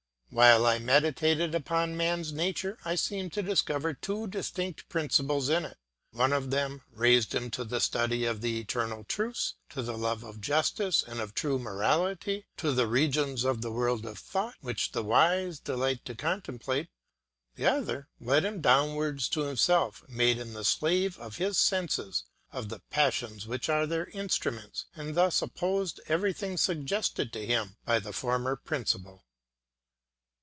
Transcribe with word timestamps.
While 0.33 0.65
I 0.65 0.79
meditated 0.79 1.53
upon 1.53 1.97
man's 1.97 2.31
nature, 2.31 2.77
I 2.85 2.95
seemed 2.95 3.33
to 3.33 3.43
discover 3.43 3.93
two 3.93 4.27
distinct 4.27 4.87
principles 4.87 5.49
in 5.49 5.65
it; 5.65 5.77
one 6.11 6.31
of 6.31 6.51
them 6.51 6.83
raised 6.93 7.35
him 7.35 7.51
to 7.51 7.65
the 7.65 7.81
study 7.81 8.23
of 8.23 8.39
the 8.39 8.57
eternal 8.61 9.03
truths, 9.03 9.55
to 9.71 9.81
the 9.83 9.97
love 9.97 10.23
of 10.23 10.39
justice, 10.39 11.03
and 11.05 11.19
of 11.19 11.33
true 11.33 11.59
morality, 11.59 12.45
to 12.55 12.71
the 12.71 12.87
regions 12.87 13.43
of 13.43 13.61
the 13.61 13.73
world 13.73 14.05
of 14.05 14.17
thought, 14.17 14.55
which 14.61 14.93
the 14.93 15.03
wise 15.03 15.59
delight 15.59 16.05
to 16.05 16.15
contemplate; 16.15 16.87
the 17.55 17.65
other 17.65 18.07
led 18.21 18.45
him 18.45 18.61
downwards 18.61 19.27
to 19.27 19.41
himself, 19.41 20.07
made 20.07 20.37
him 20.37 20.53
the 20.53 20.63
slave 20.63 21.19
of 21.19 21.39
his 21.39 21.57
senses, 21.57 22.23
of 22.53 22.69
the 22.69 22.79
passions 22.89 23.47
which 23.47 23.67
are 23.67 23.85
their 23.85 24.05
instruments, 24.05 24.85
and 24.95 25.13
thus 25.13 25.41
opposed 25.41 25.99
everything 26.07 26.55
suggested 26.55 27.33
to 27.33 27.45
him 27.45 27.75
by 27.83 27.99
the 27.99 28.13
former 28.13 28.55
principle. 28.55 29.25